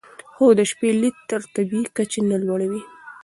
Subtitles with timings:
[0.35, 2.81] خو د شپې لید تر طبیعي کچې نه لوړوي.